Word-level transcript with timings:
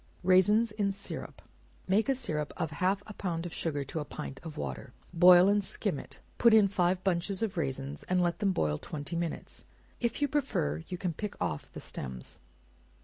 Raisins 0.23 0.71
in 0.71 0.91
Syrup. 0.91 1.43
Make 1.87 2.09
a 2.09 2.15
syrup 2.15 2.53
of 2.57 2.71
half 2.71 3.03
a 3.05 3.13
pound 3.13 3.45
of 3.45 3.53
sugar 3.53 3.83
to 3.83 3.99
a 3.99 4.03
pint 4.03 4.39
of 4.43 4.57
water, 4.57 4.93
boil 5.13 5.47
and 5.47 5.63
skim 5.63 5.99
it; 5.99 6.19
put 6.39 6.55
in 6.55 6.67
five 6.67 7.03
bunches 7.03 7.43
of 7.43 7.55
raisins, 7.55 8.01
and 8.09 8.19
let 8.19 8.39
them 8.39 8.51
boil 8.51 8.79
twenty 8.79 9.15
minutes; 9.15 9.63
if 9.99 10.19
you 10.19 10.27
prefer, 10.27 10.83
you 10.87 10.97
can 10.97 11.13
pick 11.13 11.39
off 11.39 11.71
the 11.71 11.79
stems. 11.79 12.39